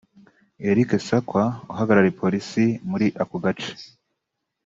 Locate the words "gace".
3.43-3.71